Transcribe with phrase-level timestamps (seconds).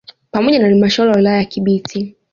[0.31, 2.15] Pamoja na halmashauri ya wilaya ya Kibiti